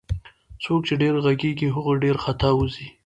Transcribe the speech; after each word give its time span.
څوک 0.63 0.81
چي 0.87 0.93
ډير 1.01 1.13
ږغږي 1.23 1.67
هغه 1.75 1.91
ډير 2.03 2.15
خطاوزي 2.23 2.87